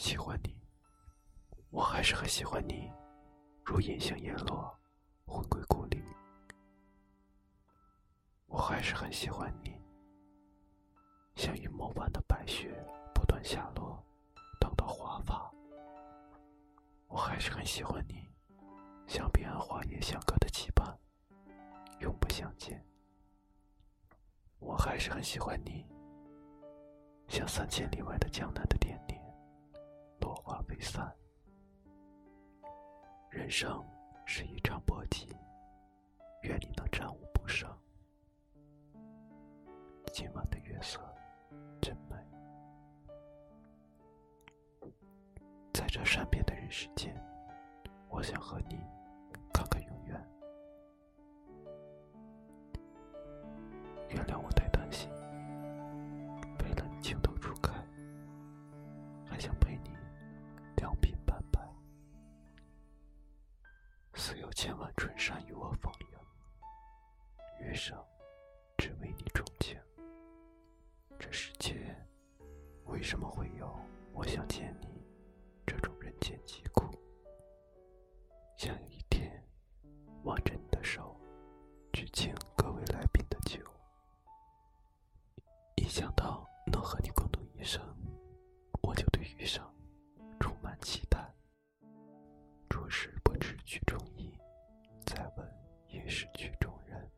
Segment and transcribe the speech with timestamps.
[0.00, 0.56] 喜欢你，
[1.68, 2.90] 我还是很喜欢你，
[3.62, 4.74] 如银杏叶落，
[5.26, 6.02] 魂归故里。
[8.46, 9.78] 我还是很喜欢你，
[11.36, 12.82] 像雨梦般的白雪
[13.14, 14.02] 不断下落，
[14.58, 15.52] 等到花发。
[17.06, 18.26] 我还是很喜欢你，
[19.06, 20.98] 像彼岸花叶相隔的期盼，
[21.98, 22.82] 永不相见。
[24.60, 25.84] 我还是很喜欢你，
[27.28, 29.19] 像三千里外的江南的点点，
[30.80, 31.14] 散。
[33.30, 33.84] 人生
[34.26, 35.28] 是一场搏击，
[36.42, 37.70] 愿你能战无不胜。
[40.12, 41.00] 今晚的月色
[41.80, 42.16] 真美，
[45.72, 47.14] 在这善变的人世间，
[48.08, 48.80] 我想和你
[49.52, 50.28] 看看永远。
[54.08, 54.49] 原谅我
[64.30, 67.98] 自有千万春山与我逢迎，余生
[68.78, 69.76] 只为你钟情。
[71.18, 71.74] 这世界
[72.84, 73.76] 为什么会有
[74.12, 75.04] 我想见你
[75.66, 76.96] 这种人间疾苦？
[78.56, 79.44] 想有一天
[80.22, 81.20] 挽着你的手
[81.92, 83.60] 去敬各位来宾的酒，
[85.74, 87.82] 一想到能和你共度一生，
[88.80, 89.60] 我就对余生
[90.38, 91.18] 充满期待。
[92.68, 94.19] 着实不知曲中意，
[96.10, 97.08] 是曲中人。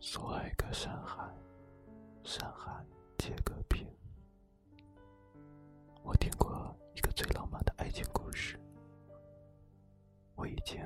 [0.00, 1.32] 所爱隔山海，
[2.24, 2.84] 山海
[3.16, 3.86] 皆可平。
[6.02, 8.58] 我听过一个最浪漫的爱情故事，
[10.34, 10.85] 我以前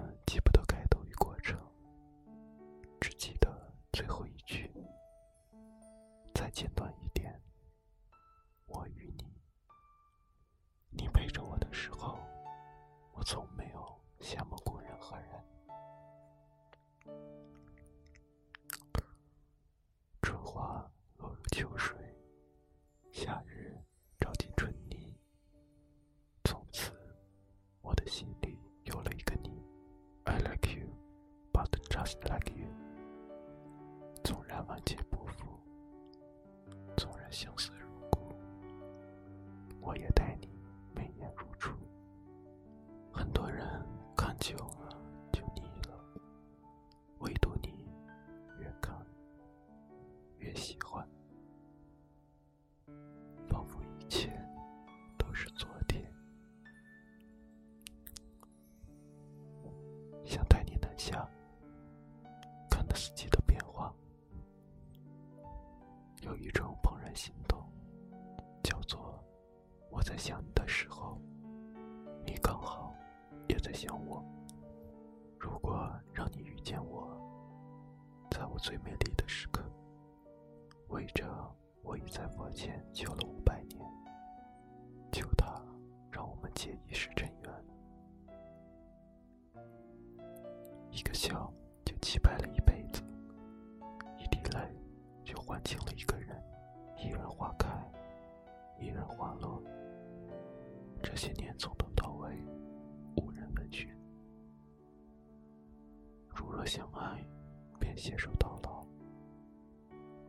[32.23, 32.67] like you，。
[34.23, 35.47] 纵然万劫不复，
[36.97, 38.35] 纵然相思如故，
[39.81, 40.49] 我也待你
[40.95, 41.71] 眉眼如初。
[73.81, 74.23] 想我。
[75.39, 77.17] 如果让你遇见我，
[78.31, 79.63] 在我最美丽的时刻，
[80.89, 81.25] 为着
[81.83, 83.81] 我已在佛前求了五百年，
[85.11, 85.63] 求他
[86.13, 87.65] 让我们结一世真缘。
[90.91, 91.51] 一个笑
[91.83, 93.03] 就击败了一辈子，
[94.19, 94.77] 一滴泪
[95.25, 96.39] 就换清了一个人。
[96.99, 97.67] 一人花开，
[98.79, 99.63] 一人花落。
[101.03, 101.75] 这些年从
[108.01, 108.83] 携手到老；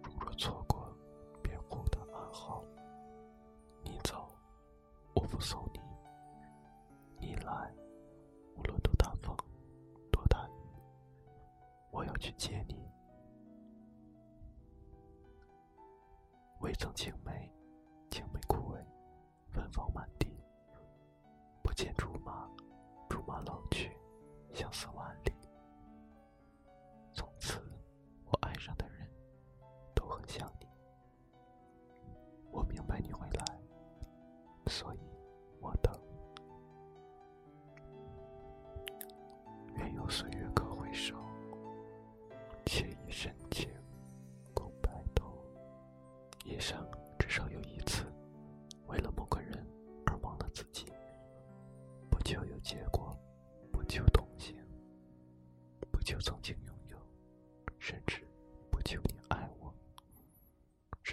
[0.03, 0.93] 如若错过，
[1.41, 2.65] 便互道安好。
[3.81, 4.27] 你走，
[5.13, 5.79] 我不送你；
[7.17, 7.73] 你来，
[8.57, 9.33] 无论多大风，
[10.11, 10.51] 多大雨，
[11.91, 12.91] 我要去接你。
[16.59, 17.49] 未曾青梅，
[18.09, 18.85] 青梅枯萎，
[19.49, 20.27] 芬芳满地。
[21.63, 22.49] 不见竹马，
[23.07, 23.97] 竹马老去，
[24.53, 24.87] 相思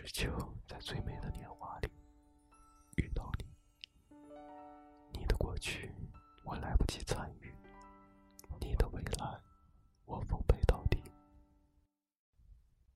[0.01, 0.31] 只求
[0.69, 1.91] 在最美的年华里
[2.99, 3.45] 遇到你。
[5.13, 5.93] 你的过去
[6.45, 7.53] 我来不及参与
[8.61, 9.41] 你的未来
[10.05, 11.03] 我奉陪到底。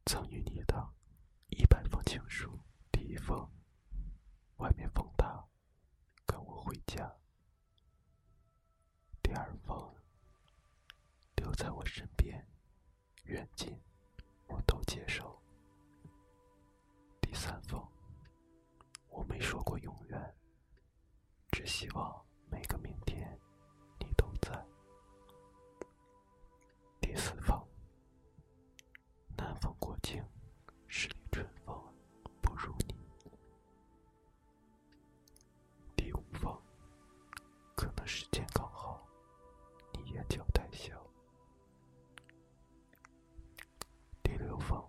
[0.05, 0.91] 赠予你的
[1.49, 2.57] 一百封情书
[2.93, 3.51] 第一封
[4.59, 5.45] 外面风大
[6.25, 7.13] 跟我回家。
[9.21, 9.93] 第二封
[11.35, 12.47] 留在我身边
[13.25, 13.77] 远近
[14.47, 15.42] 我都接受
[21.73, 23.41] 希望每个明天
[23.99, 24.63] 你都在。
[27.01, 27.67] 第四封，
[29.39, 30.23] 南风过境，
[30.87, 31.75] 十里春风
[32.43, 32.95] 不如你。
[35.97, 36.55] 第五封，
[37.75, 39.09] 可能时间刚好，
[39.95, 41.03] 你眼角带笑。
[44.23, 44.87] 第六封，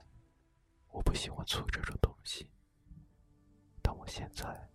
[0.90, 2.52] 我不喜欢醋这种东西，
[3.82, 4.70] 但我现在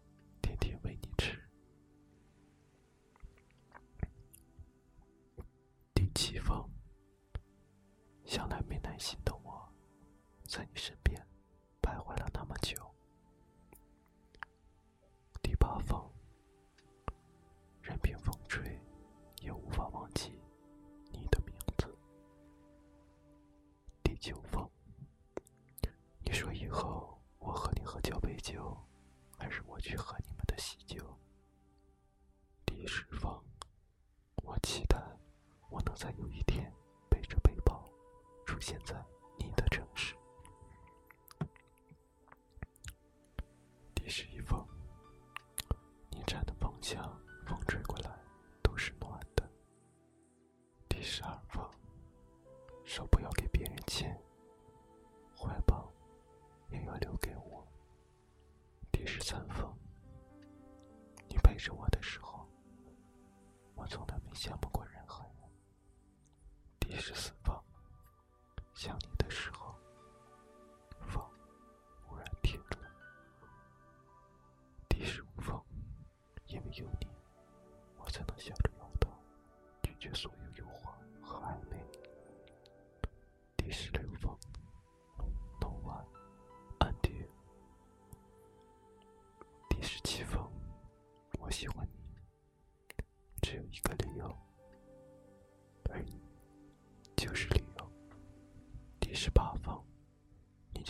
[10.48, 11.22] 在你身边
[11.82, 12.74] 徘徊了那么久。
[15.42, 16.10] 第八封，
[17.82, 18.80] 任凭风吹，
[19.42, 20.40] 也无法忘记
[21.12, 21.94] 你的名字。
[24.02, 24.66] 第九封，
[26.24, 28.74] 你说以后我和你喝交杯酒，
[29.36, 31.14] 还是我去喝你们的喜酒？
[32.64, 33.44] 第十封，
[34.42, 34.96] 我期待
[35.68, 36.72] 我能在有一天
[37.10, 37.84] 背着背包
[38.46, 38.96] 出现在
[46.90, 47.04] 像，
[47.44, 48.18] 风吹过来
[48.62, 49.46] 都是暖的。
[50.88, 51.62] 第十二封，
[52.82, 54.18] 手不要给别人牵，
[55.36, 55.92] 怀抱
[56.70, 57.62] 也要留给我。
[58.90, 59.70] 第十三封，
[61.28, 62.48] 你陪着我的时候，
[63.74, 65.50] 我从来没羡慕过任何人。
[66.80, 67.54] 第十四封，
[68.72, 69.08] 想你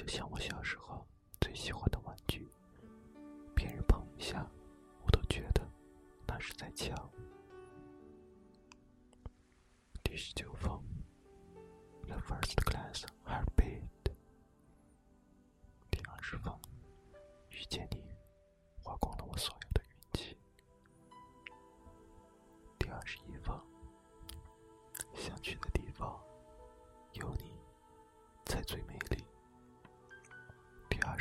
[0.08, 0.77] 像我小时候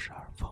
[0.08, 0.50] 十二封，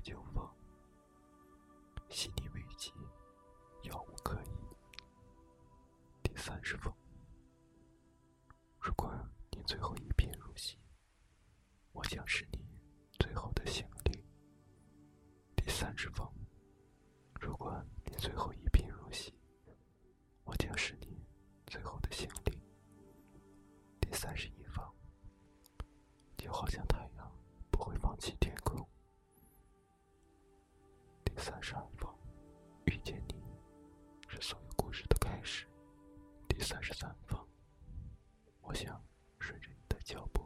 [0.00, 0.48] 第九封，
[2.08, 2.92] 细腻危机，
[3.82, 4.48] 遥无可依。
[6.22, 6.94] 第三十封，
[8.78, 9.12] 如果
[9.50, 10.78] 你最后一片入戏，
[11.90, 12.60] 我将是你
[13.18, 14.24] 最后的行李。
[15.56, 16.27] 第三十封，
[38.68, 39.02] 我想
[39.40, 40.37] 顺着你的脚步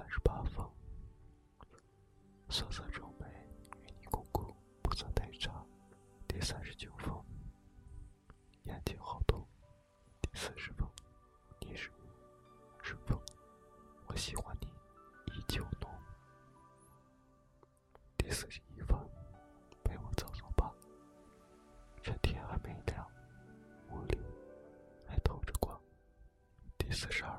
[0.00, 0.66] 三十八封，
[2.48, 3.26] 色色皱眉，
[3.82, 5.62] 与你共苦不算太差。
[6.26, 7.22] 第三十九封，
[8.62, 9.46] 眼睛好痛。
[10.22, 10.88] 第四十封，
[11.58, 13.20] 你是雾，是风，
[14.06, 14.68] 我喜欢你，
[15.34, 15.90] 依旧浓。
[18.16, 18.98] 第四十一封，
[19.84, 20.74] 陪我走走吧。
[22.02, 23.06] 趁天还没亮，
[23.90, 24.18] 屋里
[25.06, 25.78] 还透着光。
[26.78, 27.29] 第四十二。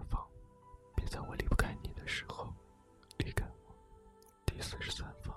[4.61, 5.35] 第四十三方，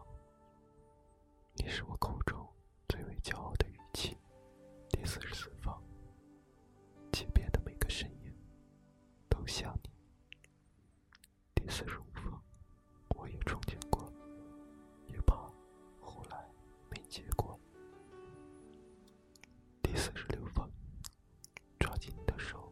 [1.55, 2.47] 你是我口中
[2.87, 4.19] 最为骄傲的语气。
[4.91, 5.83] 第四十四方，
[7.11, 8.37] 街边的每个身影
[9.31, 9.89] 都像你。
[11.55, 12.43] 第四十五方，
[13.17, 14.13] 我也憧憬过，
[15.09, 15.35] 也怕
[16.03, 16.47] 后来
[16.91, 17.59] 没结果。
[19.83, 20.71] 第四十六方，
[21.79, 22.71] 抓紧你的手，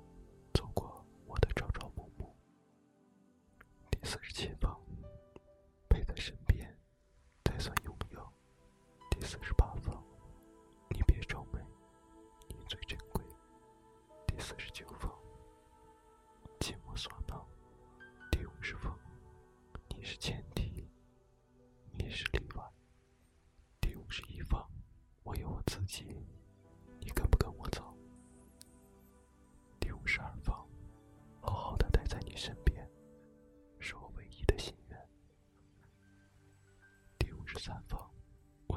[0.52, 2.36] 走过我的朝朝暮暮。
[3.90, 4.71] 第四十七方。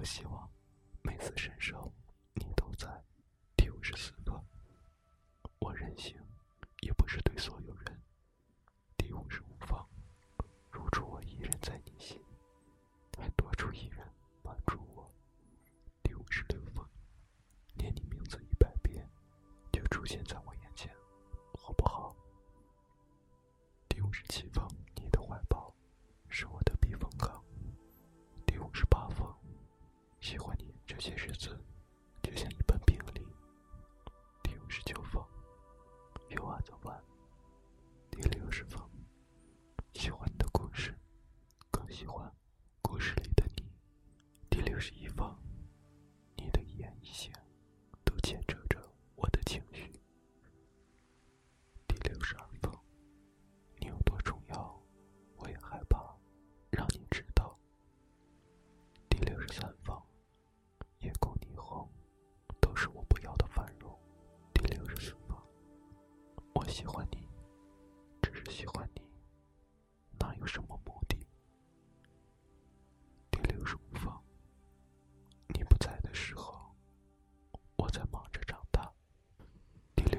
[0.05, 0.50] 希望
[1.01, 1.91] 每次伸手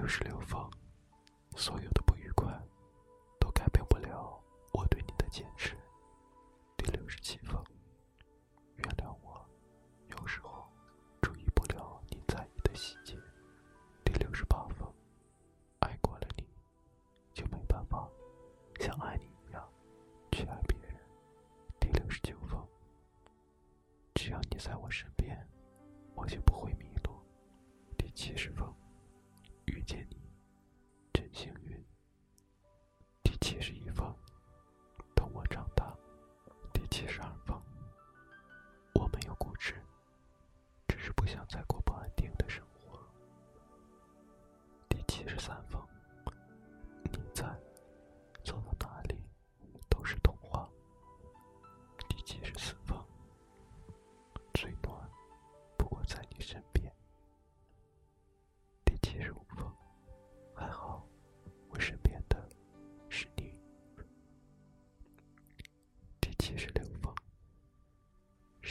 [0.07, 0.71] 第六十六封
[1.57, 2.47] 所有的不愉快
[3.41, 5.77] 都改变不了我对你的坚持。
[6.77, 7.61] 第六十七封
[8.77, 9.45] 原谅我
[10.07, 10.65] 有时候
[11.21, 13.19] 注意不了你在意的细节。
[14.05, 14.89] 第六十八封
[15.81, 16.47] 爱过了你
[17.35, 18.09] 就没办法
[18.79, 19.69] 像爱你一样
[20.31, 21.01] 去爱别人。
[21.81, 22.65] 第六十九封
[24.15, 25.16] 只要你在我身边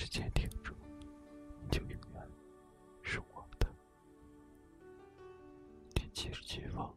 [0.05, 0.75] 时间停住，
[1.63, 2.29] 你就永远
[3.01, 3.67] 是我的。
[5.95, 6.95] 第七十七封，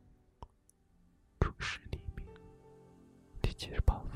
[1.41, 2.29] 注视你面。
[3.41, 4.08] 第七十八。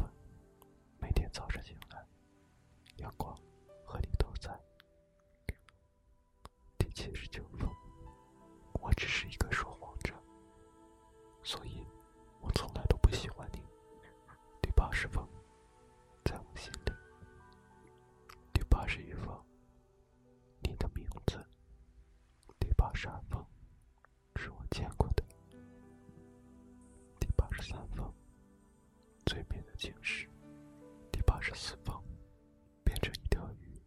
[23.03, 23.45] 沙发
[24.37, 25.25] 是我见过的
[27.19, 28.09] 第八十三封
[29.27, 30.29] 最美的情诗
[31.11, 32.01] 第八十四封
[32.85, 33.83] 变成一条鱼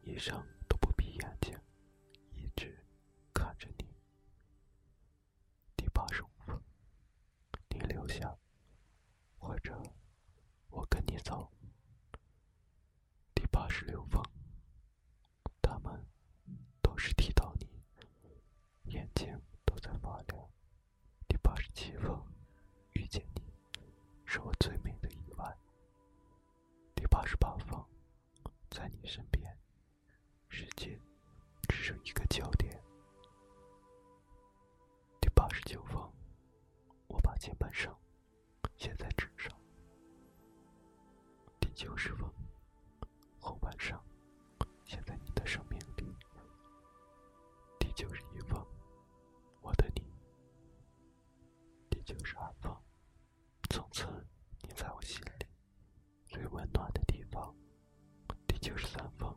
[0.00, 0.42] 一生
[28.82, 29.41] 在你身边。
[58.62, 59.28] 九十三分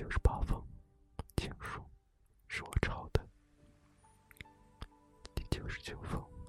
[0.00, 0.58] 九十八封
[1.36, 1.82] 情书，
[2.48, 3.22] 是我抄的。
[5.34, 6.39] 第九十九封。